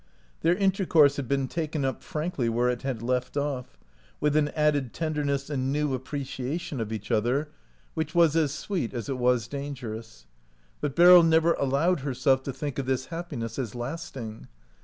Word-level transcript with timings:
Their 0.41 0.55
intercourse 0.55 1.17
had 1.17 1.27
been 1.27 1.47
taken 1.47 1.85
up 1.85 2.01
frankly 2.01 2.49
where 2.49 2.69
it 2.71 2.81
had 2.81 3.03
left 3.03 3.37
off, 3.37 3.77
with 4.19 4.35
an 4.35 4.47
added 4.55 4.93
tender 4.95 5.23
ness 5.23 5.47
and 5.47 5.71
new 5.71 5.93
appreciation 5.93 6.81
of 6.81 6.91
each 6.91 7.11
other 7.11 7.33
i34 7.35 7.37
OUT 7.37 7.37
OF 7.37 7.43
BOHEMIA 7.43 7.55
which 7.93 8.15
was 8.15 8.35
as 8.35 8.51
sweet 8.51 8.93
as 8.95 9.09
it 9.09 9.19
was 9.19 9.47
dangerous. 9.47 10.25
But 10.79 10.95
Beryl 10.95 11.21
never 11.21 11.53
allowed 11.53 11.99
herself 11.99 12.41
to 12.45 12.51
think 12.51 12.79
of 12.79 12.87
this 12.87 13.05
happiness 13.13 13.59
as 13.59 13.75
lasting. 13.75 14.47